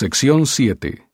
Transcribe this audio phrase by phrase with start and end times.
[0.00, 1.10] Sección 7.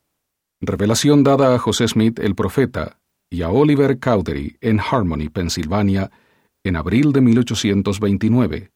[0.61, 6.09] Revelación dada a José Smith el profeta y a Oliver Cowdery en Harmony, Pensilvania,
[6.63, 8.71] en abril de 1829,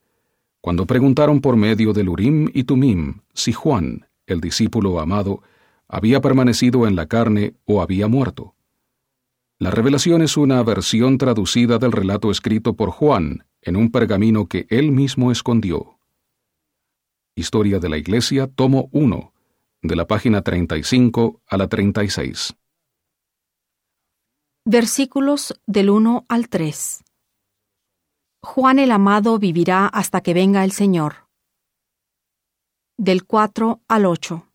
[0.60, 5.44] cuando preguntaron por medio del Urim y Tumim si Juan, el discípulo amado,
[5.88, 8.54] había permanecido en la carne o había muerto.
[9.60, 14.68] La revelación es una versión traducida del relato escrito por Juan en un pergamino que
[14.70, 16.00] él mismo escondió.
[17.34, 19.32] Historia de la Iglesia, tomo 1,
[19.84, 22.56] de la página 35 a la 36.
[24.64, 27.04] Versículos del 1 al 3.
[28.44, 31.28] Juan el amado vivirá hasta que venga el Señor.
[32.98, 34.48] Del 4 al 8.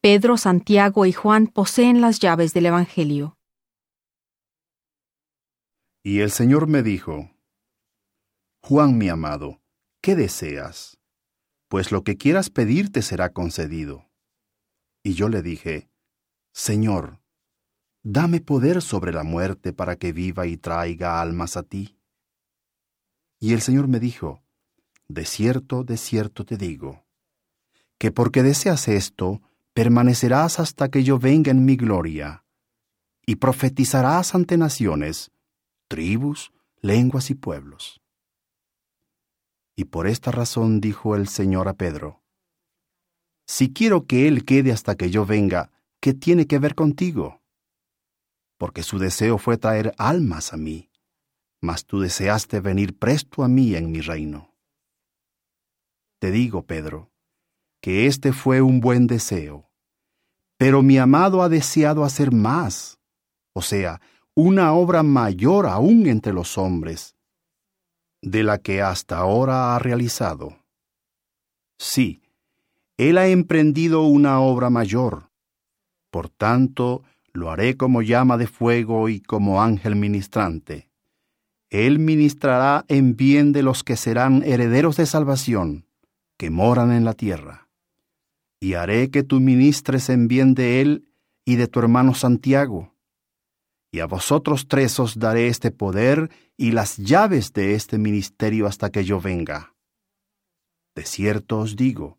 [0.00, 3.36] Pedro, Santiago y Juan poseen las llaves del Evangelio.
[6.02, 7.30] Y el Señor me dijo,
[8.62, 9.60] Juan mi amado,
[10.00, 10.98] ¿qué deseas?
[11.68, 14.07] Pues lo que quieras pedirte será concedido.
[15.08, 15.88] Y yo le dije,
[16.52, 17.22] Señor,
[18.02, 21.98] dame poder sobre la muerte para que viva y traiga almas a ti.
[23.40, 24.42] Y el Señor me dijo,
[25.08, 27.06] De cierto, de cierto te digo,
[27.96, 29.40] que porque deseas esto,
[29.72, 32.44] permanecerás hasta que yo venga en mi gloria,
[33.24, 35.30] y profetizarás ante naciones,
[35.88, 38.02] tribus, lenguas y pueblos.
[39.74, 42.20] Y por esta razón dijo el Señor a Pedro,
[43.48, 47.40] Si quiero que Él quede hasta que yo venga, ¿qué tiene que ver contigo?
[48.58, 50.90] Porque su deseo fue traer almas a mí,
[51.62, 54.54] mas tú deseaste venir presto a mí en mi reino.
[56.18, 57.10] Te digo, Pedro,
[57.80, 59.70] que este fue un buen deseo,
[60.58, 62.98] pero mi amado ha deseado hacer más,
[63.54, 64.02] o sea,
[64.34, 67.16] una obra mayor aún entre los hombres,
[68.20, 70.58] de la que hasta ahora ha realizado.
[71.78, 72.20] Sí,
[72.98, 75.30] Él ha emprendido una obra mayor.
[76.10, 77.02] Por tanto,
[77.32, 80.90] lo haré como llama de fuego y como ángel ministrante.
[81.70, 85.86] Él ministrará en bien de los que serán herederos de salvación,
[86.36, 87.68] que moran en la tierra.
[88.60, 91.08] Y haré que tú ministres en bien de Él
[91.46, 92.92] y de tu hermano Santiago
[93.90, 98.90] y a vosotros tres os daré este poder y las llaves de este ministerio hasta
[98.90, 99.74] que yo venga.
[100.94, 102.17] De cierto os digo,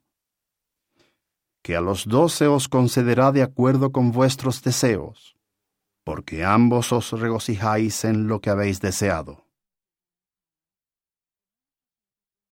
[1.70, 5.38] que a los doce os concederá de acuerdo con vuestros deseos,
[6.04, 9.46] porque ambos os regocijáis en lo que habéis deseado.